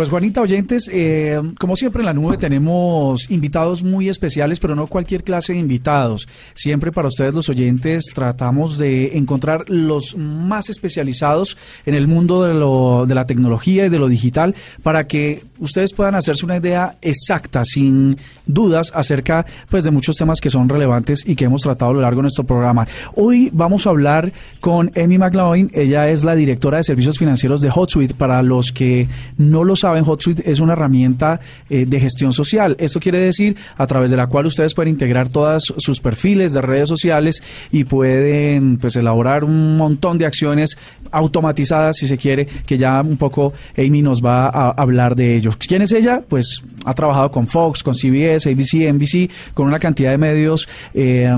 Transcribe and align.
Pues 0.00 0.08
Juanita, 0.08 0.40
oyentes, 0.40 0.90
eh, 0.90 1.38
como 1.58 1.76
siempre 1.76 2.00
en 2.00 2.06
la 2.06 2.14
nube 2.14 2.38
tenemos 2.38 3.30
invitados 3.30 3.82
muy 3.82 4.08
especiales, 4.08 4.58
pero 4.58 4.74
no 4.74 4.86
cualquier 4.86 5.22
clase 5.22 5.52
de 5.52 5.58
invitados. 5.58 6.26
Siempre 6.54 6.90
para 6.90 7.08
ustedes 7.08 7.34
los 7.34 7.50
oyentes 7.50 8.06
tratamos 8.14 8.78
de 8.78 9.18
encontrar 9.18 9.68
los 9.68 10.16
más 10.16 10.70
especializados 10.70 11.58
en 11.84 11.94
el 11.94 12.08
mundo 12.08 12.44
de, 12.44 12.54
lo, 12.54 13.04
de 13.06 13.14
la 13.14 13.26
tecnología 13.26 13.84
y 13.84 13.88
de 13.90 13.98
lo 13.98 14.08
digital 14.08 14.54
para 14.82 15.04
que 15.06 15.42
ustedes 15.58 15.92
puedan 15.92 16.14
hacerse 16.14 16.46
una 16.46 16.56
idea 16.56 16.96
exacta, 17.02 17.62
sin 17.66 18.16
dudas, 18.46 18.92
acerca 18.94 19.44
pues, 19.68 19.84
de 19.84 19.90
muchos 19.90 20.16
temas 20.16 20.40
que 20.40 20.48
son 20.48 20.70
relevantes 20.70 21.24
y 21.26 21.36
que 21.36 21.44
hemos 21.44 21.60
tratado 21.60 21.90
a 21.90 21.94
lo 21.94 22.00
largo 22.00 22.20
de 22.20 22.22
nuestro 22.22 22.44
programa. 22.44 22.88
Hoy 23.16 23.50
vamos 23.52 23.86
a 23.86 23.90
hablar 23.90 24.32
con 24.60 24.90
Amy 24.96 25.18
McLaughlin, 25.18 25.70
ella 25.74 26.08
es 26.08 26.24
la 26.24 26.34
directora 26.34 26.78
de 26.78 26.84
servicios 26.84 27.18
financieros 27.18 27.60
de 27.60 27.68
HotSuite. 27.68 28.14
Para 28.14 28.42
los 28.42 28.72
que 28.72 29.06
no 29.36 29.62
lo 29.62 29.76
saben, 29.76 29.89
saben, 29.90 30.04
HotSuite 30.04 30.50
es 30.50 30.60
una 30.60 30.74
herramienta 30.74 31.40
eh, 31.68 31.84
de 31.84 32.00
gestión 32.00 32.32
social. 32.32 32.76
Esto 32.78 33.00
quiere 33.00 33.18
decir 33.18 33.56
a 33.76 33.86
través 33.86 34.10
de 34.10 34.16
la 34.16 34.28
cual 34.28 34.46
ustedes 34.46 34.72
pueden 34.72 34.92
integrar 34.92 35.28
todos 35.28 35.74
sus 35.78 36.00
perfiles 36.00 36.52
de 36.52 36.60
redes 36.60 36.88
sociales 36.88 37.42
y 37.72 37.84
pueden 37.84 38.78
pues 38.78 38.94
elaborar 38.96 39.44
un 39.44 39.76
montón 39.76 40.16
de 40.18 40.26
acciones 40.26 40.76
automatizadas, 41.10 41.96
si 41.96 42.06
se 42.06 42.16
quiere, 42.16 42.46
que 42.46 42.78
ya 42.78 43.00
un 43.00 43.16
poco 43.16 43.52
Amy 43.76 44.00
nos 44.02 44.24
va 44.24 44.46
a 44.46 44.70
hablar 44.70 45.16
de 45.16 45.36
ello. 45.36 45.50
¿Quién 45.58 45.82
es 45.82 45.92
ella? 45.92 46.22
Pues 46.28 46.62
ha 46.84 46.94
trabajado 46.94 47.30
con 47.30 47.46
Fox, 47.46 47.82
con 47.82 47.94
CBS, 47.94 48.50
ABC, 48.50 48.92
NBC, 48.92 49.30
con 49.54 49.66
una 49.66 49.78
cantidad 49.78 50.10
de 50.10 50.18
medios 50.18 50.68
eh, 50.94 51.30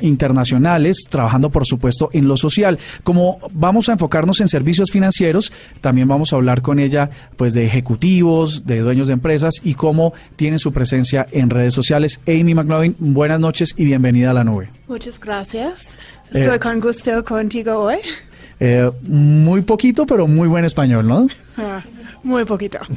internacionales, 0.00 1.06
trabajando 1.08 1.50
por 1.50 1.66
supuesto 1.66 2.08
en 2.12 2.28
lo 2.28 2.36
social. 2.36 2.78
Como 3.02 3.38
vamos 3.52 3.88
a 3.88 3.92
enfocarnos 3.92 4.40
en 4.40 4.48
servicios 4.48 4.90
financieros, 4.90 5.52
también 5.80 6.08
vamos 6.08 6.32
a 6.32 6.36
hablar 6.36 6.62
con 6.62 6.78
ella 6.78 7.10
pues 7.36 7.54
de 7.54 7.64
ejecutivos, 7.64 8.66
de 8.66 8.80
dueños 8.80 9.08
de 9.08 9.14
empresas 9.14 9.54
y 9.64 9.74
cómo 9.74 10.12
tienen 10.36 10.58
su 10.58 10.72
presencia 10.72 11.26
en 11.30 11.50
redes 11.50 11.74
sociales. 11.74 12.20
Amy 12.26 12.54
McLovin, 12.54 12.96
buenas 12.98 13.40
noches 13.40 13.74
y 13.76 13.84
bienvenida 13.84 14.30
a 14.30 14.34
la 14.34 14.44
nube. 14.44 14.70
Muchas 14.88 15.18
gracias. 15.20 15.86
Estoy 16.32 16.56
eh, 16.56 16.60
con 16.60 16.80
gusto 16.80 17.24
contigo 17.24 17.78
hoy. 17.78 17.96
Eh, 18.60 18.90
muy 19.02 19.62
poquito, 19.62 20.06
pero 20.06 20.26
muy 20.26 20.46
buen 20.46 20.64
español, 20.64 21.06
¿no? 21.06 21.28
Muy 22.22 22.44
poquito. 22.44 22.78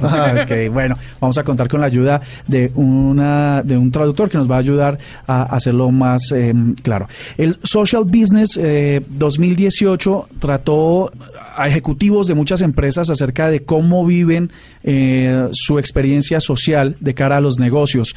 Ok, 0.44 0.72
bueno, 0.72 0.98
vamos 1.20 1.38
a 1.38 1.44
contar 1.44 1.68
con 1.68 1.80
la 1.80 1.88
ayuda 1.88 2.22
de 2.48 2.72
una 2.76 3.62
de 3.64 3.78
un 3.78 3.92
traductor 3.92 4.30
que 4.30 4.38
nos 4.38 4.50
va 4.50 4.56
a 4.56 4.60
ayudar 4.60 4.98
a 5.28 5.44
hacerlo 5.44 5.92
más 5.92 6.32
em, 6.32 6.76
claro. 6.76 7.08
El 7.38 7.58
Social 7.64 8.04
Business 8.04 8.60
2018 8.60 10.28
eh, 10.30 10.36
trató 10.40 11.12
a 11.56 11.68
ejecutivos 11.68 12.28
de 12.28 12.36
muchas 12.36 12.62
empresas 12.62 13.10
acerca 13.10 13.50
de 13.50 13.64
cómo 13.64 14.06
viven 14.06 14.52
eh, 14.84 15.50
su 15.52 15.80
experiencia 15.80 16.40
social 16.40 16.96
de 17.00 17.14
cara 17.14 17.38
a 17.38 17.42
los 17.42 17.60
negocios. 17.60 18.16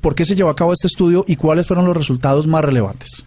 ¿Por 0.00 0.14
qué 0.14 0.24
se 0.24 0.34
llevó 0.34 0.50
a 0.50 0.56
cabo 0.56 0.72
este 0.72 0.86
estudio 0.86 1.24
y 1.26 1.36
cuáles 1.36 1.66
fueron 1.66 1.86
los 1.86 1.96
resultados 1.96 2.46
más 2.46 2.64
relevantes? 2.64 3.24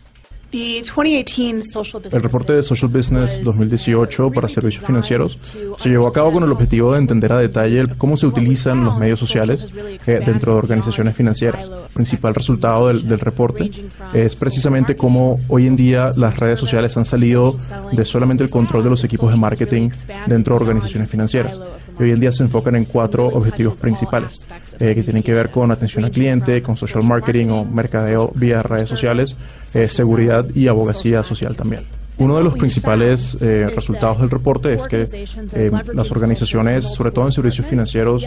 El 2.12 2.22
reporte 2.22 2.54
de 2.54 2.64
Social 2.64 2.90
Business 2.90 3.44
2018 3.44 4.32
para 4.32 4.48
servicios 4.48 4.86
financieros 4.86 5.38
se 5.78 5.90
llevó 5.90 6.08
a 6.08 6.14
cabo 6.14 6.32
con 6.32 6.44
el 6.44 6.52
objetivo 6.52 6.94
de 6.94 7.00
entender 7.00 7.34
a 7.34 7.40
detalle 7.40 7.84
cómo 7.98 8.16
se 8.16 8.28
utilizan 8.28 8.84
los 8.86 8.98
medios 8.98 9.20
sociales 9.20 9.74
eh, 10.06 10.22
dentro 10.26 10.54
de 10.54 10.58
organizaciones 10.60 11.16
financieras. 11.16 11.70
El 11.70 11.94
principal 11.94 12.34
resultado 12.34 12.88
del, 12.88 13.06
del 13.06 13.20
reporte 13.20 13.70
es 14.14 14.36
precisamente 14.36 14.96
cómo 14.96 15.42
hoy 15.50 15.68
en 15.68 15.76
día 15.76 16.12
las 16.16 16.38
redes 16.38 16.60
sociales 16.60 16.96
han 16.96 17.06
salido 17.06 17.56
de 17.92 18.06
solamente 18.06 18.44
el 18.44 18.50
control 18.50 18.84
de 18.84 18.90
los 18.90 19.04
equipos 19.04 19.32
de 19.32 19.38
marketing 19.38 19.90
dentro 20.28 20.56
de 20.56 20.62
organizaciones 20.62 21.10
financieras. 21.10 21.60
y 22.00 22.04
hoy 22.04 22.12
en 22.12 22.20
día 22.20 22.32
se 22.32 22.44
enfocan 22.44 22.76
en 22.76 22.86
cuatro 22.86 23.28
objetivos 23.28 23.78
principales 23.78 24.48
eh, 24.80 24.96
que 24.96 25.04
tienen 25.04 25.24
que 25.24 25.34
ver 25.34 25.52
con 25.52 25.72
atención 25.72 26.06
al 26.06 26.12
cliente, 26.12 26.64
con 26.64 26.78
social 26.78 27.04
marketing 27.04 27.48
o 27.48 27.66
mercadeo 27.66 28.32
vía 28.36 28.64
redes 28.64 28.88
sociales, 28.88 29.36
eh, 29.74 29.88
seguridad 29.88 30.48
y 30.54 30.68
abogacía 30.68 31.24
social 31.24 31.56
también. 31.56 31.86
Uno 32.20 32.36
de 32.38 32.44
los 32.44 32.58
principales 32.58 33.38
eh, 33.42 33.68
resultados 33.76 34.20
del 34.20 34.32
reporte 34.32 34.74
es 34.74 34.88
que 34.88 35.08
eh, 35.54 35.72
las 35.94 36.12
organizaciones, 36.12 36.86
sobre 36.86 37.12
todo 37.12 37.26
en 37.26 37.32
servicios 37.32 37.68
financieros, 37.68 38.26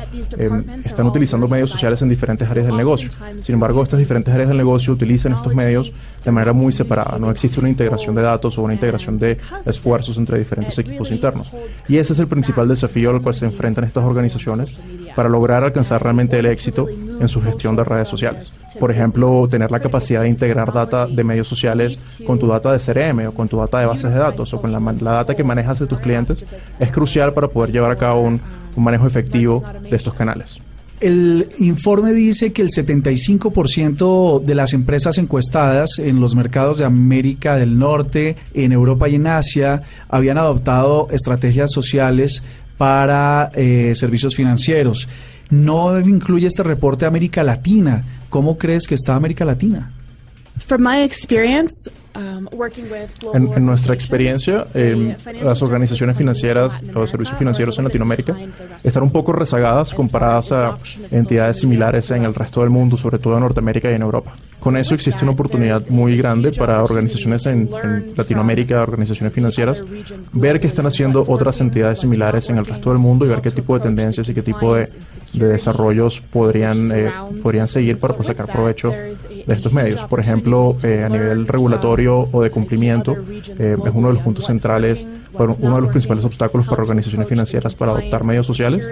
están 0.84 1.06
utilizando 1.06 1.48
medios 1.48 1.70
sociales 1.70 2.00
en 2.00 2.08
diferentes 2.08 2.48
áreas 2.48 2.66
del 2.66 2.76
negocio. 2.76 3.10
Sin 3.40 3.54
embargo, 3.54 3.82
estas 3.82 3.98
diferentes 3.98 4.32
áreas 4.32 4.48
del 4.48 4.58
negocio 4.58 4.92
utilizan 4.92 5.32
estos 5.32 5.54
medios 5.56 5.92
de 6.24 6.30
manera 6.30 6.52
muy 6.52 6.72
separada. 6.72 7.18
No 7.18 7.32
existe 7.32 7.58
una 7.58 7.68
integración 7.68 8.14
de 8.14 8.22
datos 8.22 8.56
o 8.58 8.62
una 8.62 8.74
integración 8.74 9.18
de 9.18 9.38
esfuerzos 9.66 10.16
entre 10.18 10.38
diferentes 10.38 10.78
equipos 10.78 11.10
internos. 11.10 11.50
Y 11.88 11.96
ese 11.96 12.12
es 12.12 12.18
el 12.20 12.28
principal 12.28 12.68
desafío 12.68 13.10
al 13.10 13.20
cual 13.20 13.34
se 13.34 13.46
enfrentan 13.46 13.82
estas 13.84 14.04
organizaciones 14.04 14.78
para 15.16 15.28
lograr 15.28 15.64
alcanzar 15.64 16.00
realmente 16.00 16.38
el 16.38 16.46
éxito 16.46 16.86
en 17.20 17.28
su 17.28 17.40
gestión 17.40 17.76
de 17.76 17.84
redes 17.84 18.08
sociales. 18.08 18.52
Por 18.78 18.90
ejemplo, 18.90 19.46
tener 19.48 19.70
la 19.70 19.80
capacidad 19.80 20.22
de 20.22 20.28
integrar 20.28 20.72
data 20.72 21.06
de 21.06 21.22
medios 21.22 21.46
sociales 21.46 21.98
con 22.26 22.38
tu 22.38 22.46
data 22.48 22.72
de 22.72 22.78
CRM 22.78 23.28
o 23.28 23.32
con 23.32 23.48
tu 23.48 23.58
data 23.58 23.80
de 23.80 23.86
bases 23.86 24.10
de 24.12 24.18
datos 24.18 24.52
o 24.54 24.60
con 24.60 24.72
la, 24.72 25.12
data 25.12 25.34
que 25.34 25.44
manejas 25.44 25.78
de 25.78 25.86
tus 25.86 26.00
clientes 26.00 26.42
es 26.78 26.90
crucial 26.90 27.32
para 27.32 27.48
poder 27.48 27.72
llevar 27.72 27.90
a 27.90 27.96
cabo 27.96 28.22
un, 28.22 28.40
manejo 28.76 29.06
efectivo 29.06 29.62
de 29.90 29.96
estos 29.96 30.14
canales. 30.14 30.58
El 31.00 31.48
informe 31.58 32.12
dice 32.12 32.52
que 32.52 32.60
el 32.60 32.68
75% 32.68 34.42
de 34.42 34.54
las 34.54 34.74
empresas 34.74 35.16
encuestadas 35.16 35.98
en 35.98 36.20
los 36.20 36.34
mercados 36.34 36.76
de 36.76 36.84
América 36.84 37.56
del 37.56 37.78
Norte, 37.78 38.36
en 38.52 38.72
Europa 38.72 39.08
y 39.08 39.14
en 39.14 39.26
Asia 39.26 39.82
habían 40.08 40.36
adoptado 40.36 41.08
estrategias 41.10 41.72
sociales 41.72 42.42
para 42.76 43.50
eh, 43.54 43.92
servicios 43.94 44.36
financieros. 44.36 45.08
No 45.50 45.98
incluye 45.98 46.46
este 46.46 46.62
reporte 46.62 47.06
América 47.06 47.42
Latina. 47.42 48.04
¿Cómo 48.28 48.56
crees 48.56 48.86
que 48.86 48.94
está 48.94 49.14
América 49.16 49.44
Latina? 49.44 49.92
From 50.66 50.82
my 50.82 51.02
experience, 51.02 51.90
Um, 52.14 52.29
en, 53.34 53.66
nuestra 53.66 53.94
experiencia, 53.94 54.66
eh, 54.74 55.16
las 55.42 55.62
organizaciones 55.62 56.16
financieras, 56.16 56.82
los 56.82 57.10
servicios 57.10 57.38
financieros 57.38 57.78
en 57.78 57.84
Latinoamérica, 57.84 58.36
están 58.82 59.02
un 59.02 59.12
poco 59.12 59.32
rezagadas 59.32 59.94
comparadas 59.94 60.52
a 60.52 60.78
entidades 61.10 61.58
similares 61.58 62.10
en 62.10 62.24
el 62.24 62.34
resto 62.34 62.60
del 62.60 62.70
mundo, 62.70 62.96
sobre 62.96 63.18
todo 63.18 63.34
en 63.34 63.40
Norteamérica 63.40 63.90
y 63.90 63.94
en 63.94 64.02
Europa. 64.02 64.34
Con 64.60 64.76
eso 64.76 64.94
existe 64.94 65.24
una 65.24 65.32
oportunidad 65.32 65.88
muy 65.88 66.16
grande 66.18 66.52
para 66.52 66.82
organizaciones 66.82 67.46
en, 67.46 67.70
Latinoamérica, 68.14 68.82
organizaciones 68.82 69.32
financieras, 69.32 69.82
ver 70.32 70.60
qué 70.60 70.66
están 70.66 70.86
haciendo 70.86 71.24
otras 71.26 71.60
entidades 71.60 72.00
similares 72.00 72.50
en 72.50 72.58
el 72.58 72.66
resto 72.66 72.90
del 72.90 72.98
mundo 72.98 73.24
y 73.24 73.28
ver 73.28 73.40
qué 73.40 73.50
tipo 73.50 73.74
de 73.74 73.80
tendencias 73.80 74.28
y 74.28 74.34
qué 74.34 74.42
tipo 74.42 74.74
de, 74.74 74.88
desarrollos 75.32 76.20
podrían, 76.20 76.92
eh, 76.92 77.10
podrían 77.42 77.68
seguir 77.68 77.96
para 77.96 78.22
sacar 78.22 78.46
provecho 78.46 78.90
de 78.90 79.54
estos 79.54 79.72
medios. 79.72 80.02
Por 80.04 80.20
ejemplo, 80.20 80.76
eh, 80.82 81.04
a 81.04 81.08
nivel 81.08 81.46
regulatorio, 81.46 82.28
o 82.32 82.42
de 82.42 82.50
cumplimiento 82.50 83.16
eh, 83.58 83.76
es 83.84 83.92
uno 83.94 84.08
de 84.08 84.14
los 84.14 84.22
puntos 84.22 84.46
centrales, 84.46 85.06
uno 85.32 85.76
de 85.76 85.80
los 85.82 85.90
principales 85.90 86.24
obstáculos 86.24 86.66
para 86.66 86.82
organizaciones 86.82 87.28
financieras 87.28 87.74
para 87.74 87.92
adoptar 87.92 88.24
medios 88.24 88.46
sociales 88.46 88.86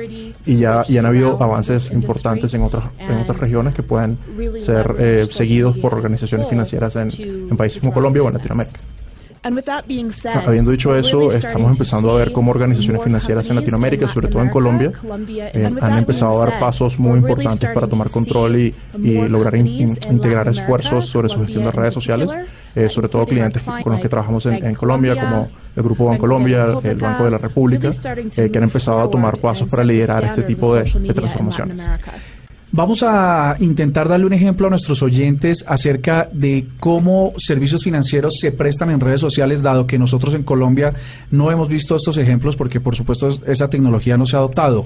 y 0.47 0.57
ya, 0.57 0.83
y 0.89 0.97
han 0.97 1.07
habido 1.07 1.43
avances 1.43 1.91
importantes 1.91 2.55
en 2.55 2.63
otras, 2.63 2.85
en 2.99 3.19
otras 3.19 3.39
regiones 3.39 3.75
que 3.75 3.83
pueden 3.83 4.19
ser 4.61 4.95
eh, 4.99 5.27
seguidos 5.31 5.77
por 5.79 5.95
organizaciones 5.95 6.49
financieras 6.49 6.97
en, 6.97 7.09
en 7.19 7.57
países 7.57 7.81
como 7.81 7.93
Colombia 7.93 8.23
o 8.23 8.29
en 8.29 8.35
Latinoamérica. 8.35 8.81
Habiendo 10.47 10.71
dicho 10.71 10.95
eso, 10.97 11.33
estamos 11.33 11.73
empezando 11.73 12.11
a 12.11 12.19
ver 12.19 12.33
cómo 12.33 12.51
organizaciones 12.51 13.03
financieras 13.03 13.49
en 13.51 13.57
Latinoamérica, 13.57 14.09
sobre 14.09 14.29
todo 14.29 14.43
en 14.43 14.51
Colombia, 14.51 14.93
eh, 15.29 15.71
han 15.81 15.99
empezado 15.99 16.43
a 16.43 16.47
dar 16.47 16.59
pasos 16.59 16.99
muy 16.99 17.19
importantes 17.19 17.71
para 17.73 17.87
tomar 17.87 18.11
control 18.11 18.57
y, 18.57 18.75
lograr 19.29 19.57
integrar 19.57 20.49
esfuerzos 20.49 21.07
sobre 21.07 21.29
su 21.29 21.41
gestión 21.41 21.65
de 21.65 21.71
redes 21.71 21.95
sociales, 21.95 22.31
eh, 22.79 22.89
sobre 22.89 23.09
todo 23.09 23.27
clientes 23.27 23.63
con 23.63 23.93
los 23.93 24.01
que 24.01 24.09
trabajamos 24.09 24.47
en, 24.47 24.75
Colombia, 24.75 25.17
como 25.17 25.49
el 25.75 25.83
Grupo 25.83 26.05
Bancolombia, 26.05 26.79
el 26.85 26.97
Banco 26.97 27.25
de 27.25 27.31
la 27.33 27.39
República, 27.39 27.91
eh, 27.91 28.51
que 28.51 28.59
han 28.59 28.65
empezado 28.65 29.01
a 29.01 29.11
tomar 29.11 29.39
pasos 29.39 29.69
para 29.69 29.83
liderar 29.83 30.25
este 30.25 30.43
tipo 30.43 30.77
de 30.77 30.85
transformaciones. 31.13 31.85
Vamos 32.71 33.03
a 33.03 33.57
intentar 33.61 34.09
darle 34.09 34.27
un 34.27 34.35
ejemplo 34.35 34.67
a 34.67 34.71
nuestros 34.71 35.03
oyentes 35.03 35.65
acerca 35.67 36.29
de 36.31 36.67
cómo 36.79 37.33
servicios 37.39 37.83
financieros 37.83 38.35
se 38.39 38.53
prestan 38.53 38.91
en 38.91 39.01
redes 39.01 39.21
sociales, 39.21 39.63
dado 39.63 39.87
que 39.87 39.99
nosotros 39.99 40.35
en 40.35 40.43
Colombia 40.43 40.93
no 41.31 41.51
hemos 41.51 41.69
visto 41.69 41.97
estos 41.97 42.19
ejemplos 42.19 42.57
porque 42.57 42.79
por 42.79 42.95
supuesto 42.95 43.29
esa 43.47 43.71
tecnología 43.71 44.19
no 44.19 44.27
se 44.27 44.37
ha 44.37 44.41
adoptado. 44.41 44.85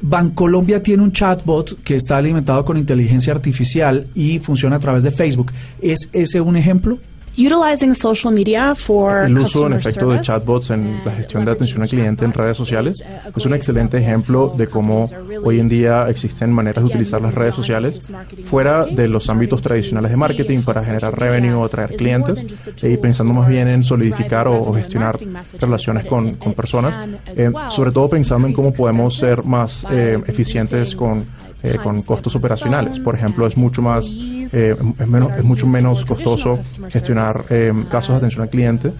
Bancolombia 0.00 0.82
tiene 0.82 1.02
un 1.02 1.12
chatbot 1.12 1.82
que 1.82 1.96
está 1.96 2.16
alimentado 2.16 2.64
con 2.64 2.76
inteligencia 2.76 3.32
artificial 3.32 4.06
y 4.14 4.38
funciona 4.38 4.76
a 4.76 4.80
través 4.80 5.02
de 5.02 5.10
Facebook. 5.10 5.52
¿Es 5.80 6.10
ese 6.12 6.40
un 6.40 6.56
ejemplo? 6.56 6.98
Utilizing 7.38 7.94
social 7.94 8.34
media 8.34 8.74
for 8.74 9.24
el 9.24 9.38
uso 9.38 9.68
en 9.68 9.74
efecto 9.74 10.10
de 10.10 10.20
chatbots 10.20 10.70
en 10.70 11.00
la 11.04 11.12
gestión 11.12 11.44
de 11.44 11.52
atención 11.52 11.82
al 11.82 11.88
cliente 11.88 12.24
en 12.24 12.32
redes 12.32 12.56
sociales 12.56 13.00
es 13.36 13.46
un 13.46 13.54
excelente 13.54 13.96
ejemplo 13.96 14.52
de 14.56 14.66
cómo 14.66 15.04
hoy 15.44 15.60
en 15.60 15.68
día 15.68 16.08
existen 16.08 16.52
maneras 16.52 16.82
de 16.82 16.88
utilizar 16.88 17.20
las 17.20 17.32
redes 17.32 17.54
sociales 17.54 18.00
fuera 18.44 18.86
de 18.86 19.08
los 19.08 19.30
ámbitos 19.30 19.62
tradicionales 19.62 20.10
de 20.10 20.16
marketing 20.16 20.62
para 20.62 20.84
generar 20.84 21.16
revenue 21.16 21.54
o 21.54 21.64
atraer 21.64 21.94
clientes 21.94 22.44
y 22.82 22.96
pensando 22.96 23.32
más 23.32 23.48
bien 23.48 23.68
en 23.68 23.84
solidificar 23.84 24.48
o, 24.48 24.72
gestionar 24.74 25.18
relaciones 25.60 26.06
con, 26.06 26.34
con 26.34 26.54
personas, 26.54 27.08
eh, 27.36 27.52
sobre 27.70 27.92
todo 27.92 28.08
pensando 28.10 28.48
en 28.48 28.52
cómo 28.52 28.72
podemos 28.72 29.16
ser 29.16 29.44
más 29.44 29.86
eh, 29.92 30.20
eficientes 30.26 30.96
con, 30.96 31.24
eh, 31.62 31.76
con 31.82 32.02
costos 32.02 32.36
operacionales. 32.36 33.00
Por 33.00 33.14
ejemplo, 33.14 33.46
es 33.46 33.56
mucho 33.56 33.82
más 33.82 34.12
eh, 34.12 34.76
es, 34.98 35.08
menos, 35.08 35.36
es 35.36 35.44
mucho 35.44 35.66
menos 35.66 36.04
costoso 36.04 36.58
gestionar 36.88 37.44
eh, 37.50 37.72
casos 37.90 38.14
de 38.14 38.16
atención 38.18 38.42
al 38.42 38.50
cliente 38.50 38.92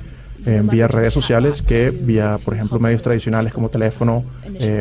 eh, 0.47 0.63
vía 0.65 0.89
redes 0.89 1.13
sociales 1.13 1.63
que 1.63 1.91
vía, 1.91 2.37
por 2.45 2.55
ejemplo, 2.55 2.79
medios 2.79 3.03
tradicionales 3.03 3.53
como 3.53 3.69
teléfono 3.69 4.25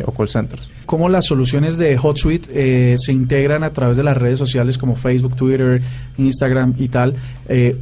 o 0.06 0.12
call 0.12 0.28
centers. 0.28 0.72
¿Cómo 0.86 1.08
las 1.08 1.26
soluciones 1.26 1.78
de 1.78 1.96
HotSuite 1.96 2.96
se 2.98 3.12
integran 3.12 3.62
a 3.62 3.72
través 3.72 3.96
de 3.96 4.02
las 4.02 4.16
redes 4.16 4.38
sociales 4.38 4.76
como 4.76 4.96
Facebook, 4.96 5.36
Twitter, 5.36 5.80
Instagram 6.16 6.74
y 6.78 6.88
tal 6.88 7.14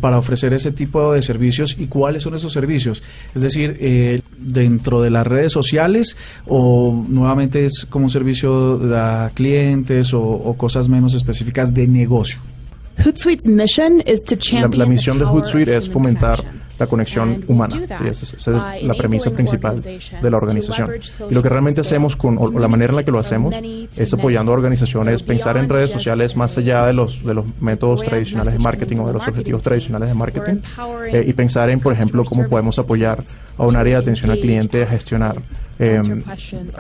para 0.00 0.18
ofrecer 0.18 0.52
ese 0.52 0.72
tipo 0.72 1.12
de 1.12 1.22
servicios 1.22 1.76
y 1.78 1.86
cuáles 1.86 2.22
son 2.22 2.34
esos 2.34 2.52
servicios? 2.52 3.02
Es 3.34 3.42
decir, 3.42 4.22
dentro 4.36 5.00
de 5.00 5.10
las 5.10 5.26
redes 5.26 5.52
sociales 5.52 6.18
o 6.46 7.04
nuevamente 7.08 7.64
es 7.64 7.86
como 7.88 8.06
un 8.06 8.10
servicio 8.10 8.78
a 8.94 9.30
clientes 9.32 10.12
o 10.12 10.54
cosas 10.58 10.88
menos 10.88 11.14
específicas 11.14 11.72
de 11.72 11.86
negocio? 11.86 12.40
Hootsuite's 13.04 13.46
mission 13.46 14.02
is 14.06 14.22
to 14.22 14.36
champion 14.36 14.70
la, 14.78 14.84
la 14.84 14.86
misión 14.86 15.18
de 15.18 15.24
Hootsuite 15.24 15.76
es 15.76 15.88
fomentar 15.88 16.42
la 16.78 16.86
conexión 16.86 17.44
humana. 17.48 17.74
Sí, 17.98 18.08
esa, 18.08 18.36
es 18.36 18.82
la 18.82 18.94
premisa 18.94 19.30
principal 19.30 19.82
de 19.82 20.30
la 20.30 20.36
organización. 20.36 20.90
Y 21.30 21.34
lo 21.34 21.42
que 21.42 21.48
realmente 21.48 21.80
hacemos 21.80 22.16
con, 22.16 22.36
o 22.38 22.50
la 22.50 22.68
manera 22.68 22.90
en 22.90 22.96
la 22.96 23.04
que 23.04 23.10
lo 23.10 23.18
hacemos 23.18 23.54
es 23.96 24.12
apoyando 24.12 24.52
a 24.52 24.54
organizaciones, 24.54 25.22
pensar 25.22 25.56
en 25.56 25.68
redes 25.68 25.90
sociales 25.90 26.36
más 26.36 26.56
allá 26.58 26.86
de 26.86 26.92
los, 26.92 27.24
de 27.24 27.34
los 27.34 27.46
métodos 27.60 28.02
tradicionales 28.02 28.54
de 28.54 28.58
marketing 28.58 28.98
o 28.98 29.06
de 29.06 29.12
los 29.14 29.26
objetivos 29.26 29.62
tradicionales 29.62 30.08
de 30.08 30.14
marketing 30.14 30.56
eh, 31.12 31.24
y 31.26 31.32
pensar 31.32 31.70
en, 31.70 31.80
por 31.80 31.92
ejemplo, 31.92 32.24
cómo 32.24 32.48
podemos 32.48 32.78
apoyar 32.78 33.22
a 33.56 33.64
un 33.64 33.76
área 33.76 33.96
de 33.96 34.02
atención 34.02 34.30
al 34.30 34.38
cliente 34.38 34.82
a 34.82 34.86
gestionar 34.86 35.36
eh, 35.78 36.00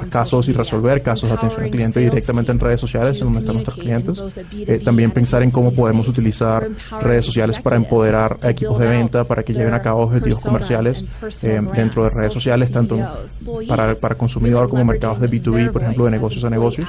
casos 0.08 0.48
y 0.48 0.52
resolver 0.52 1.02
casos 1.02 1.28
de 1.28 1.36
atención 1.36 1.64
al 1.64 1.70
cliente 1.70 2.00
directamente 2.00 2.52
en 2.52 2.58
redes 2.58 2.80
sociales, 2.80 3.18
en 3.20 3.26
donde 3.26 3.40
están 3.40 3.54
nuestros 3.54 3.76
clientes. 3.76 4.22
Eh, 4.52 4.80
también 4.82 5.10
pensar 5.10 5.42
en 5.42 5.50
cómo 5.50 5.72
podemos 5.72 6.08
utilizar 6.08 6.68
redes 7.00 7.26
sociales 7.26 7.58
para 7.58 7.76
empoderar 7.76 8.38
a 8.42 8.50
equipos 8.50 8.78
de 8.78 8.86
venta, 8.86 9.24
para 9.24 9.42
que 9.42 9.52
lleven 9.52 9.74
a 9.74 9.82
cabo 9.86 10.02
objetivos 10.02 10.40
comerciales 10.40 11.04
eh, 11.42 11.62
dentro 11.74 12.02
de 12.04 12.10
redes 12.10 12.32
sociales, 12.32 12.72
tanto 12.72 12.98
para, 13.68 13.94
para 13.94 14.16
consumidor 14.16 14.68
como 14.68 14.84
mercados 14.84 15.20
de 15.20 15.30
B2B, 15.30 15.70
por 15.70 15.82
ejemplo, 15.82 16.04
de 16.06 16.10
negocios 16.10 16.42
a 16.44 16.50
negocios. 16.50 16.88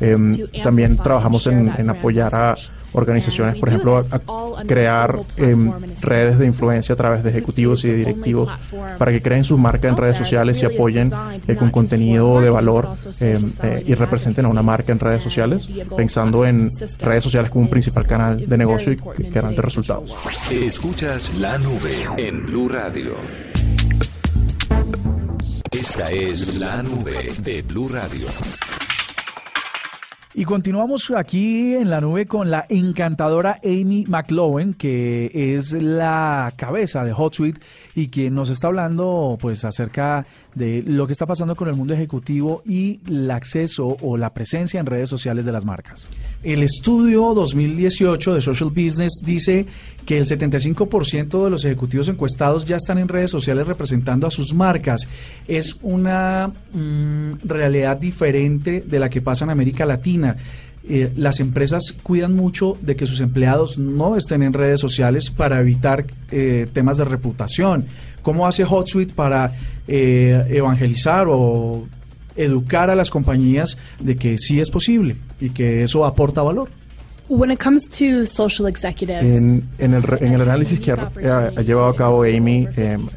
Em, 0.00 0.32
también 0.62 0.96
trabajamos 0.96 1.46
en, 1.46 1.72
en 1.78 1.90
apoyar 1.90 2.34
a 2.34 2.56
organizaciones, 2.94 3.58
por 3.58 3.68
ejemplo, 3.68 3.98
a, 3.98 4.62
crear 4.66 5.20
em, 5.36 5.72
redes 6.00 6.38
de 6.38 6.46
influencia 6.46 6.94
a 6.94 6.96
través 6.96 7.22
de 7.22 7.30
ejecutivos 7.30 7.84
y 7.84 7.88
de 7.88 7.96
directivos 7.96 8.50
para 8.98 9.12
que 9.12 9.20
creen 9.20 9.44
su 9.44 9.58
marca 9.58 9.88
en 9.88 9.96
redes 9.96 10.16
sociales 10.16 10.62
y 10.62 10.66
apoyen 10.66 11.12
eh, 11.46 11.56
con 11.56 11.70
contenido 11.70 12.40
de 12.40 12.50
valor 12.50 12.94
em, 13.20 13.52
eh, 13.62 13.82
y 13.86 13.94
representen 13.94 14.46
a 14.46 14.48
una 14.48 14.62
marca 14.62 14.92
en 14.92 15.00
redes 15.00 15.22
sociales, 15.22 15.68
pensando 15.96 16.46
en 16.46 16.70
redes 17.00 17.24
sociales 17.24 17.50
como 17.50 17.64
un 17.64 17.70
principal 17.70 18.06
canal 18.06 18.48
de 18.48 18.58
negocio 18.58 18.92
y 18.92 18.96
canal 19.30 19.54
de 19.54 19.62
resultados. 19.62 20.14
Escuchas 20.50 21.34
la 21.38 21.58
nube 21.58 22.06
en 22.16 22.46
Blue 22.46 22.68
Radio. 22.68 23.14
Esta 25.70 26.04
es 26.10 26.56
la 26.56 26.82
nube 26.82 27.32
de 27.42 27.62
Blue 27.62 27.88
Radio. 27.88 28.28
Y 30.36 30.46
continuamos 30.46 31.12
aquí 31.16 31.76
en 31.76 31.90
la 31.90 32.00
nube 32.00 32.26
con 32.26 32.50
la 32.50 32.66
encantadora 32.68 33.60
Amy 33.62 34.04
McLowen, 34.08 34.74
que 34.74 35.30
es 35.32 35.80
la 35.80 36.52
cabeza 36.56 37.04
de 37.04 37.12
HotSuite 37.12 37.60
y 37.94 38.08
quien 38.08 38.34
nos 38.34 38.50
está 38.50 38.66
hablando 38.66 39.38
pues 39.40 39.64
acerca 39.64 40.26
de 40.54 40.82
lo 40.82 41.06
que 41.06 41.12
está 41.12 41.26
pasando 41.26 41.56
con 41.56 41.68
el 41.68 41.74
mundo 41.74 41.94
ejecutivo 41.94 42.62
y 42.64 43.00
el 43.08 43.30
acceso 43.30 43.96
o 44.00 44.16
la 44.16 44.32
presencia 44.32 44.80
en 44.80 44.86
redes 44.86 45.08
sociales 45.08 45.44
de 45.44 45.52
las 45.52 45.64
marcas. 45.64 46.10
El 46.42 46.62
estudio 46.62 47.34
2018 47.34 48.34
de 48.34 48.40
Social 48.40 48.70
Business 48.70 49.22
dice 49.24 49.66
que 50.06 50.18
el 50.18 50.26
75% 50.26 51.44
de 51.44 51.50
los 51.50 51.64
ejecutivos 51.64 52.08
encuestados 52.08 52.64
ya 52.64 52.76
están 52.76 52.98
en 52.98 53.08
redes 53.08 53.30
sociales 53.30 53.66
representando 53.66 54.26
a 54.26 54.30
sus 54.30 54.54
marcas. 54.54 55.08
Es 55.48 55.78
una 55.82 56.52
mm, 56.72 57.32
realidad 57.44 57.98
diferente 57.98 58.82
de 58.82 58.98
la 58.98 59.08
que 59.08 59.22
pasa 59.22 59.44
en 59.44 59.50
América 59.50 59.86
Latina. 59.86 60.36
Eh, 60.86 61.12
las 61.16 61.40
empresas 61.40 61.94
cuidan 62.02 62.34
mucho 62.34 62.76
de 62.82 62.94
que 62.94 63.06
sus 63.06 63.20
empleados 63.20 63.78
no 63.78 64.16
estén 64.16 64.42
en 64.42 64.52
redes 64.52 64.80
sociales 64.80 65.30
para 65.30 65.58
evitar 65.58 66.04
eh, 66.30 66.66
temas 66.74 66.98
de 66.98 67.06
reputación. 67.06 67.86
¿Cómo 68.20 68.46
hace 68.46 68.64
HotSuite 68.64 69.14
para 69.14 69.52
eh, 69.88 70.44
evangelizar 70.50 71.26
o 71.30 71.86
educar 72.36 72.90
a 72.90 72.94
las 72.94 73.10
compañías 73.10 73.78
de 73.98 74.16
que 74.16 74.36
sí 74.36 74.60
es 74.60 74.70
posible 74.70 75.16
y 75.40 75.50
que 75.50 75.82
eso 75.82 76.04
aporta 76.04 76.42
valor? 76.42 76.68
When 77.28 77.50
it 77.50 77.62
comes 77.62 77.88
to 77.88 78.26
social 78.26 78.68
executives, 78.68 79.22
en, 79.22 79.66
en, 79.78 79.94
el, 79.94 80.04
en 80.20 80.34
el 80.34 80.42
análisis 80.42 80.78
que 80.78 80.92
ha, 80.92 81.10
ha, 81.56 81.62
llevado 81.62 81.86
a 81.86 81.96
cabo 81.96 82.24
Amy, 82.24 82.68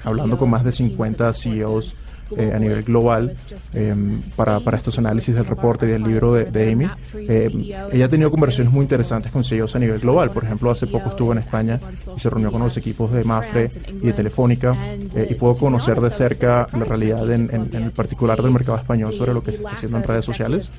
hablando 0.05 0.37
con 0.37 0.49
más 0.49 0.63
de 0.63 0.71
50 0.71 1.33
CEOs, 1.33 1.93
eh, 2.35 2.51
a 2.53 2.59
nivel 2.59 2.83
global 2.83 3.31
em, 3.73 4.21
para, 4.35 4.59
para, 4.59 4.77
estos 4.77 4.97
análisis 4.97 5.33
del 5.33 5.45
reporte 5.45 5.85
y 5.85 5.89
del 5.89 6.03
libro 6.03 6.33
de, 6.33 6.71
Amy. 6.71 6.89
Eh, 7.13 7.49
ella 7.91 8.05
ha 8.05 8.09
tenido 8.09 8.29
conversaciones 8.29 8.73
muy 8.73 8.83
interesantes 8.83 9.31
con 9.31 9.43
CEOs 9.43 9.75
a 9.75 9.79
nivel 9.79 9.99
global. 9.99 10.31
Por 10.31 10.43
ejemplo, 10.43 10.69
hace 10.71 10.87
poco 10.87 11.09
estuvo 11.09 11.31
en 11.31 11.37
España 11.37 11.79
y 12.15 12.19
se 12.19 12.29
reunió 12.29 12.51
con 12.51 12.61
los 12.61 12.75
equipos 12.75 13.11
de 13.13 13.23
Mafre 13.23 13.69
y 14.01 14.07
de 14.07 14.13
Telefónica 14.13 14.75
eh, 15.15 15.27
y 15.29 15.35
pudo 15.35 15.55
conocer 15.55 16.01
de 16.01 16.09
cerca 16.09 16.67
la 16.73 16.83
realidad 16.83 17.31
en, 17.31 17.49
en, 17.51 17.91
particular 17.91 18.41
del 18.41 18.51
mercado 18.51 18.77
español 18.77 19.13
sobre 19.13 19.33
lo 19.33 19.41
que 19.41 19.51
se 19.51 19.57
está 19.57 19.71
haciendo 19.71 19.97
en 19.97 20.03
redes 20.03 20.25
sociales. 20.25 20.69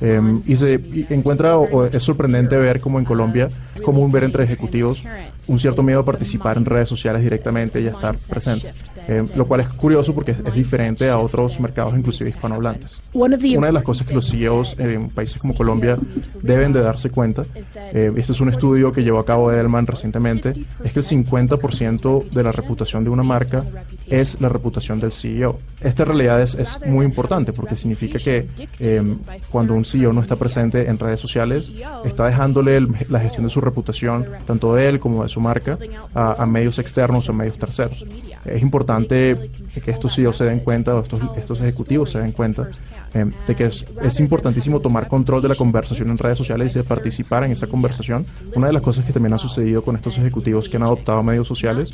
Em, 0.00 0.42
y 0.46 0.56
se 0.56 0.74
encuentra, 1.10 1.56
o, 1.56 1.84
es 1.84 2.02
sorprendente 2.02 2.56
ver 2.56 2.80
cómo 2.80 2.98
en 2.98 3.04
Colombia 3.04 3.48
es 3.74 3.80
común 3.80 4.10
ver 4.10 4.24
entre 4.24 4.44
ejecutivos 4.44 5.02
un 5.46 5.58
cierto 5.60 5.82
miedo 5.82 6.00
a 6.00 6.04
participar 6.04 6.56
en 6.56 6.64
redes 6.64 6.88
sociales 6.88 7.22
directamente 7.22 7.80
y 7.80 7.86
a 7.86 7.92
estar 7.92 8.16
presente. 8.28 8.72
lo 9.36 9.46
cual 9.46 9.60
es 9.60 9.68
curioso 9.68 10.12
porque 10.12 10.32
es 10.32 10.54
diferente 10.54 10.95
a 11.04 11.18
otros 11.18 11.60
mercados, 11.60 11.94
inclusive 11.96 12.30
hispanohablantes. 12.30 13.00
Una 13.58 13.68
de 13.68 13.72
las 13.72 13.82
cosas 13.82 14.06
que 14.06 14.14
los 14.14 14.30
CEOs 14.30 14.76
en 14.78 15.10
países 15.10 15.38
como 15.38 15.54
Colombia 15.54 15.96
deben 16.42 16.72
de 16.72 16.80
darse 16.80 17.10
cuenta, 17.10 17.44
eh, 17.92 18.12
este 18.16 18.32
es 18.32 18.40
un 18.40 18.48
estudio 18.48 18.92
que 18.92 19.02
llevó 19.02 19.18
a 19.18 19.24
cabo 19.24 19.52
Edelman 19.52 19.86
recientemente, 19.86 20.52
es 20.84 20.92
que 20.92 21.00
el 21.00 21.04
50% 21.04 22.30
de 22.30 22.42
la 22.42 22.52
reputación 22.52 23.04
de 23.04 23.10
una 23.10 23.22
marca 23.22 23.64
es 24.06 24.40
la 24.40 24.48
reputación 24.48 25.00
del 25.00 25.12
CEO. 25.12 25.58
Esta 25.80 26.04
realidad 26.04 26.40
es, 26.40 26.54
es 26.54 26.80
muy 26.86 27.04
importante 27.04 27.52
porque 27.52 27.76
significa 27.76 28.18
que 28.18 28.48
eh, 28.78 29.16
cuando 29.50 29.74
un 29.74 29.84
CEO 29.84 30.12
no 30.12 30.22
está 30.22 30.36
presente 30.36 30.88
en 30.88 30.98
redes 30.98 31.20
sociales, 31.20 31.70
está 32.04 32.26
dejándole 32.26 32.80
la 33.08 33.20
gestión 33.20 33.44
de 33.44 33.50
su 33.50 33.60
reputación, 33.60 34.26
tanto 34.46 34.74
de 34.74 34.88
él 34.88 35.00
como 35.00 35.22
de 35.22 35.28
su 35.28 35.40
marca, 35.40 35.78
a, 36.14 36.42
a 36.42 36.46
medios 36.46 36.78
externos 36.78 37.28
o 37.28 37.32
medios 37.32 37.58
terceros. 37.58 38.04
Es 38.44 38.62
importante 38.62 39.50
que 39.84 39.90
estos 39.90 40.14
CEOs 40.14 40.36
se 40.36 40.44
den 40.44 40.60
cuenta 40.60 40.85
o 40.94 41.00
estos, 41.00 41.20
estos 41.36 41.60
ejecutivos 41.60 42.10
se 42.10 42.18
den 42.18 42.32
cuenta 42.32 42.68
eh, 43.14 43.30
de 43.46 43.54
que 43.54 43.66
es, 43.66 43.84
es, 44.02 44.20
importantísimo 44.20 44.80
tomar 44.80 45.08
control 45.08 45.42
de 45.42 45.48
la 45.48 45.54
conversación 45.54 46.10
en 46.10 46.18
redes 46.18 46.38
sociales 46.38 46.74
y 46.74 46.78
de 46.78 46.84
participar 46.84 47.44
en 47.44 47.52
esa 47.52 47.66
conversación. 47.66 48.26
Una 48.54 48.68
de 48.68 48.72
las 48.72 48.82
cosas 48.82 49.04
que 49.04 49.12
también 49.12 49.34
ha 49.34 49.38
sucedido 49.38 49.82
con 49.82 49.96
estos 49.96 50.18
ejecutivos 50.18 50.68
que 50.68 50.76
han 50.76 50.82
adoptado 50.82 51.22
medios 51.22 51.48
sociales 51.48 51.90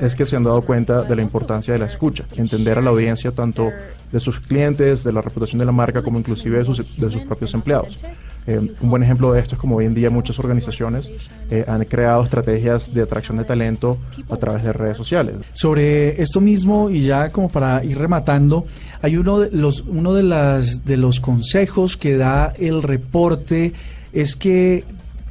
es 0.00 0.14
que 0.14 0.26
se 0.26 0.36
han 0.36 0.44
dado 0.44 0.62
cuenta 0.62 1.02
de 1.02 1.16
la 1.16 1.22
importancia 1.22 1.72
de 1.72 1.80
la 1.80 1.86
escucha, 1.86 2.24
entender 2.36 2.78
a 2.78 2.82
la 2.82 2.90
audiencia 2.90 3.32
tanto 3.32 3.70
de 4.12 4.20
sus 4.20 4.40
clientes, 4.40 5.02
de 5.02 5.12
la 5.12 5.20
reputación 5.20 5.58
de 5.58 5.64
la 5.64 5.72
marca, 5.72 6.02
como 6.02 6.18
inclusive 6.18 6.58
de 6.58 6.64
sus, 6.64 6.96
de 6.96 7.10
sus 7.10 7.22
propios 7.22 7.52
empleados. 7.54 8.02
Eh, 8.46 8.74
un 8.80 8.90
buen 8.90 9.02
ejemplo 9.02 9.32
de 9.32 9.40
esto 9.40 9.54
es 9.54 9.60
como 9.60 9.76
hoy 9.76 9.86
en 9.86 9.94
día 9.94 10.10
muchas 10.10 10.38
organizaciones 10.38 11.10
eh, 11.50 11.64
han 11.66 11.84
creado 11.84 12.22
estrategias 12.22 12.92
de 12.92 13.02
atracción 13.02 13.38
de 13.38 13.44
talento 13.44 13.98
a 14.28 14.36
través 14.36 14.64
de 14.64 14.72
redes 14.72 14.96
sociales. 14.96 15.36
Sobre 15.54 16.20
esto 16.22 16.40
mismo 16.40 16.90
y 16.90 17.00
ya 17.00 17.30
como 17.30 17.48
para 17.48 17.82
ir 17.84 17.98
rematando, 17.98 18.66
hay 19.00 19.16
uno 19.16 19.40
de 19.40 19.50
los 19.50 19.80
uno 19.80 20.12
de 20.12 20.22
las 20.22 20.84
de 20.84 20.96
los 20.96 21.20
consejos 21.20 21.96
que 21.96 22.16
da 22.16 22.52
el 22.58 22.82
reporte 22.82 23.72
es 24.12 24.36
que 24.36 24.84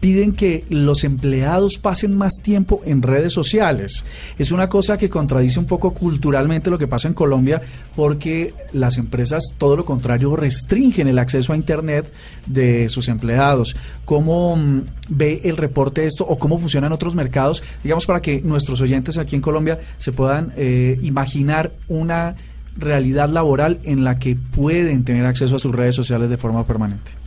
piden 0.03 0.33
que 0.33 0.65
los 0.69 1.05
empleados 1.05 1.77
pasen 1.77 2.17
más 2.17 2.41
tiempo 2.43 2.81
en 2.83 3.01
redes 3.01 3.31
sociales. 3.31 4.03
Es 4.37 4.51
una 4.51 4.67
cosa 4.67 4.97
que 4.97 5.09
contradice 5.09 5.59
un 5.59 5.65
poco 5.65 5.93
culturalmente 5.93 6.69
lo 6.69 6.77
que 6.77 6.89
pasa 6.89 7.07
en 7.07 7.13
Colombia 7.13 7.61
porque 7.95 8.53
las 8.73 8.97
empresas, 8.97 9.55
todo 9.57 9.77
lo 9.77 9.85
contrario, 9.85 10.35
restringen 10.35 11.07
el 11.07 11.19
acceso 11.19 11.53
a 11.53 11.55
Internet 11.55 12.11
de 12.45 12.89
sus 12.89 13.07
empleados. 13.07 13.77
¿Cómo 14.03 14.57
mm, 14.57 14.81
ve 15.07 15.39
el 15.45 15.55
reporte 15.55 16.05
esto 16.05 16.25
o 16.27 16.37
cómo 16.37 16.59
funcionan 16.59 16.91
otros 16.91 17.15
mercados? 17.15 17.63
Digamos, 17.81 18.05
para 18.05 18.21
que 18.21 18.41
nuestros 18.41 18.81
oyentes 18.81 19.17
aquí 19.17 19.37
en 19.37 19.41
Colombia 19.41 19.79
se 19.99 20.11
puedan 20.11 20.51
eh, 20.57 20.99
imaginar 21.01 21.71
una 21.87 22.35
realidad 22.75 23.29
laboral 23.29 23.79
en 23.83 24.03
la 24.03 24.19
que 24.19 24.35
pueden 24.35 25.05
tener 25.05 25.25
acceso 25.25 25.55
a 25.55 25.59
sus 25.59 25.71
redes 25.71 25.95
sociales 25.95 26.29
de 26.29 26.35
forma 26.35 26.67
permanente. 26.67 27.22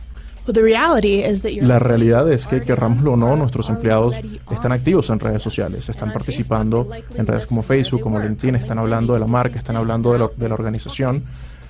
La 1.67 1.79
realidad 1.79 2.31
es 2.31 2.47
que, 2.47 2.61
querrámoslo 2.61 3.13
o 3.13 3.17
no, 3.17 3.35
nuestros 3.35 3.69
empleados 3.69 4.15
están 4.51 4.71
activos 4.71 5.09
en 5.09 5.19
redes 5.19 5.41
sociales, 5.41 5.89
están 5.89 6.13
participando 6.13 6.89
en 7.15 7.27
redes 7.27 7.45
como 7.45 7.61
Facebook, 7.61 8.01
como 8.01 8.19
LinkedIn, 8.19 8.55
están 8.55 8.79
hablando 8.79 9.13
de 9.13 9.19
la 9.19 9.27
marca, 9.27 9.57
están 9.57 9.75
hablando 9.75 10.13
de, 10.13 10.27
de 10.35 10.47
la 10.47 10.53
organización. 10.55 11.23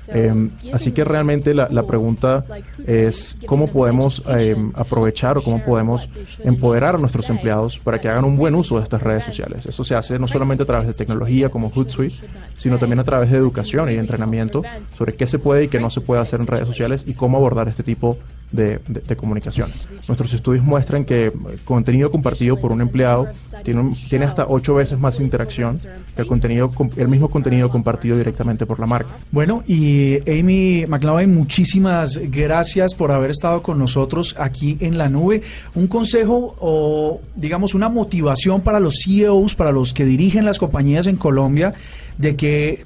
Em, 0.10 0.52
así 0.72 0.92
que 0.92 1.04
realmente 1.04 1.54
la, 1.54 1.84
pregunta 1.84 2.46
es 2.86 3.38
cómo 3.46 3.68
podemos 3.68 4.24
em, 4.28 4.72
aprovechar 4.76 5.38
o 5.38 5.42
cómo 5.42 5.64
podemos 5.64 6.08
empoderar 6.44 6.96
a 6.96 6.98
nuestros 6.98 7.30
empleados 7.30 7.78
para 7.80 8.00
que 8.00 8.08
hagan 8.08 8.26
un 8.26 8.38
buen 8.38 8.56
uso 8.56 8.78
de 8.78 8.84
estas 8.84 9.02
redes 9.02 9.26
sociales. 9.26 9.66
Eso 9.66 9.84
se 9.84 9.96
hace 9.96 10.18
no 10.18 10.28
solamente 10.28 10.64
a 10.64 10.66
través 10.66 10.88
de 10.88 10.94
tecnología 10.94 11.50
como 11.50 11.70
Hootsuite, 11.70 12.16
sino 12.58 12.78
también 12.78 13.00
a 13.00 13.04
través 13.04 13.32
de 13.32 13.38
educación 13.38 13.92
y 13.92 13.96
entrenamiento 13.96 14.64
sobre 14.96 15.14
qué 15.14 15.28
se 15.28 15.40
puede 15.40 15.66
y 15.66 15.68
qué 15.68 15.80
no 15.80 15.90
se 15.90 16.02
puede 16.02 16.22
hacer 16.22 16.40
en 16.40 16.48
redes 16.48 16.68
sociales 16.68 17.04
y 17.06 17.14
cómo 17.14 17.38
abordar 17.38 17.68
este 17.68 17.84
tipo 17.84 18.18
de, 18.52 18.80
comunicaciones. 19.18 19.76
Nuestros 20.08 20.34
estudios 20.34 20.64
muestran 20.64 21.06
que 21.06 21.32
contenido 21.66 22.10
compartido 22.12 22.58
por 22.58 22.72
un 22.72 22.82
empleado 22.82 23.28
tiene, 23.64 23.94
tiene 24.10 24.26
hasta 24.26 24.46
ocho 24.48 24.76
veces 24.76 25.00
más 25.00 25.20
interacción 25.20 25.80
que 26.16 26.22
el, 26.22 26.28
contenido, 26.28 26.72
el 26.96 27.08
mismo 27.08 27.30
contenido 27.30 27.70
compartido 27.70 28.18
directamente 28.18 28.66
por 28.66 28.80
la 28.80 28.86
marca. 28.86 29.18
Bueno, 29.32 29.64
y 29.68 30.18
Amy 30.30 30.86
McLaughlin, 30.88 31.36
muchísimas 31.36 32.20
gracias 32.30 32.96
por 32.96 33.12
haber 33.12 33.32
estado 33.32 33.62
con 33.62 33.80
nosotros 33.80 34.36
aquí 34.40 34.78
en 34.80 34.98
la 34.98 35.10
nube. 35.10 35.42
Un 35.76 35.88
consejo 35.88 36.56
o, 36.60 37.22
digamos, 37.36 37.76
una 37.76 37.90
motivación 37.90 38.62
para 38.62 38.80
los 38.80 39.02
CEOs, 39.04 39.56
para 39.56 39.72
los 39.72 39.94
que 39.94 40.06
dirigen 40.06 40.46
las 40.46 40.60
compañías 40.60 41.08
en 41.08 41.18
Colombia 41.18 41.74
de 42.18 42.36
que 42.36 42.84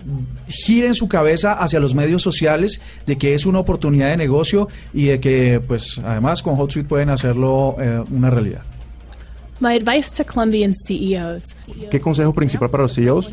giren 0.48 0.94
su 0.94 1.08
cabeza 1.08 1.54
hacia 1.54 1.80
los 1.80 1.96
medios 1.96 2.22
sociales, 2.22 2.82
de 3.06 3.18
que 3.18 3.34
es 3.34 3.46
una 3.46 3.60
oportunidad 3.60 4.10
de 4.10 4.18
negocio 4.18 4.68
y 4.94 5.06
de 5.06 5.20
que, 5.20 5.51
pues, 5.60 6.00
además 6.04 6.42
con 6.42 6.56
HotSuite 6.56 6.88
pueden 6.88 7.10
hacerlo 7.10 7.76
eh, 7.80 8.04
una 8.12 8.30
realidad. 8.30 8.64
CEOs. 10.76 11.56
¿Qué 11.90 12.00
consejo 12.00 12.34
principal 12.34 12.70
para 12.70 12.84
los 12.84 12.96
CEOs? 12.96 13.32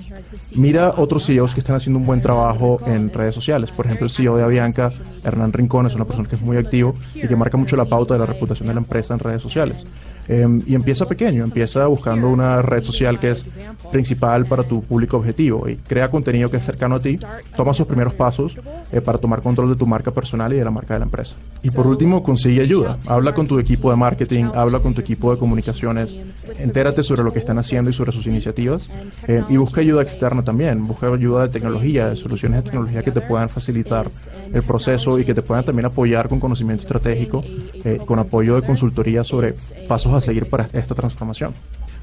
Mira 0.54 0.94
otros 0.97 1.26
CEOs 1.26 1.54
que 1.54 1.61
están 1.61 1.76
haciendo 1.76 1.99
un 1.99 2.06
buen 2.06 2.20
trabajo 2.20 2.78
en 2.87 3.12
redes 3.12 3.35
sociales. 3.35 3.70
Por 3.70 3.87
ejemplo, 3.87 4.06
el 4.06 4.12
CEO 4.12 4.37
de 4.37 4.42
Avianca, 4.42 4.90
Hernán 5.25 5.52
Rincón, 5.52 5.87
es 5.87 5.94
una 5.94 6.04
persona 6.04 6.28
que 6.28 6.35
es 6.35 6.42
muy 6.42 6.56
activo 6.56 6.94
y 7.14 7.26
que 7.26 7.37
marca 7.37 7.56
mucho 7.56 7.76
la 7.76 7.87
pauta 7.87 8.14
de 8.14 8.20
la 8.20 8.26
reputación 8.26 8.68
de 8.68 8.75
la 8.75 8.80
empresa 8.80 9.14
en 9.14 9.20
redes 9.20 9.42
sociales. 9.42 9.85
Em, 10.28 10.62
y 10.66 10.75
empieza 10.75 11.06
pequeño, 11.06 11.42
empieza 11.42 11.87
buscando 11.87 12.28
una 12.28 12.61
red 12.61 12.85
social 12.85 13.18
que 13.18 13.30
es 13.30 13.47
principal 13.90 14.44
para 14.44 14.62
tu 14.62 14.82
público 14.82 15.16
objetivo 15.16 15.66
y 15.66 15.76
crea 15.76 16.11
contenido 16.11 16.50
que 16.50 16.58
es 16.58 16.64
cercano 16.64 16.97
a 16.97 17.00
ti, 17.00 17.18
toma 17.56 17.73
sus 17.73 17.87
primeros 17.87 18.12
pasos 18.12 18.54
eh, 18.92 19.00
para 19.00 19.16
tomar 19.16 19.40
control 19.40 19.70
de 19.70 19.76
tu 19.76 19.87
marca 19.87 20.11
personal 20.11 20.52
y 20.52 20.56
de 20.56 20.64
la 20.64 20.70
marca 20.70 20.92
de 20.92 21.00
la 21.00 21.06
empresa. 21.06 21.35
Y 21.62 21.70
por 21.70 21.87
último, 21.87 22.23
consigue 22.23 22.61
ayuda. 22.61 22.99
Habla 23.06 23.35
con 23.35 23.47
tu 23.49 23.58
equipo 23.58 23.90
de 23.90 23.97
marketing, 23.97 24.50
habla 24.54 24.80
con 24.80 24.92
tu 24.92 25.00
equipo 25.00 25.32
de 25.32 25.38
comunicaciones, 25.38 26.17
entérate 26.58 27.02
sobre 27.02 27.22
lo 27.22 27.32
que 27.32 27.38
están 27.38 27.58
haciendo 27.58 27.90
y 27.90 27.92
sobre 27.92 28.12
sus 28.12 28.26
iniciativas 28.26 28.88
eh, 29.26 29.42
y 29.48 29.56
busca 29.56 29.80
ayuda 29.80 30.02
externa 30.02 30.42
también, 30.42 30.84
busca 30.84 31.06
ayuda 31.12 31.42
de 31.42 31.48
tecnología, 31.48 32.08
de 32.08 32.16
soluciones 32.16 32.58
de 32.58 32.70
tecnología 32.70 33.02
que 33.02 33.10
te 33.10 33.20
puedan 33.20 33.48
facilitar 33.48 34.10
el 34.52 34.62
proceso 34.62 35.18
y 35.18 35.25
que 35.25 35.34
te 35.34 35.42
puedan 35.42 35.64
también 35.64 35.87
apoyar 35.87 36.28
con 36.28 36.40
conocimiento 36.40 36.82
estratégico, 36.82 37.44
eh, 37.84 37.98
con 38.04 38.18
apoyo 38.18 38.56
de 38.56 38.62
consultoría 38.62 39.25
sobre 39.25 39.54
pasos 39.87 40.12
a 40.14 40.20
seguir 40.20 40.48
para 40.48 40.68
esta 40.72 40.94
transformación. 40.94 41.54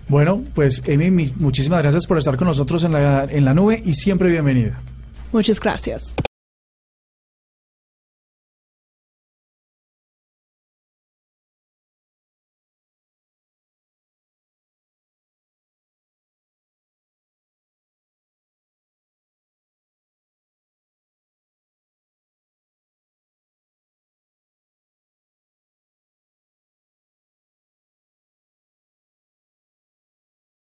Bueno, 0.08 0.44
pues 0.54 0.84
Emi, 0.86 1.32
muchísimas 1.38 1.82
gracias 1.82 2.06
por 2.06 2.18
estar 2.18 2.38
con 2.38 2.48
nosotros 2.48 2.84
en 2.84 2.92
la, 2.92 3.26
en 3.26 3.44
la 3.44 3.54
nube 3.54 3.82
y 3.84 3.94
siempre 3.94 4.30
bienvenida. 4.30 4.80
Muchas 5.32 5.60
gracias. 5.60 6.16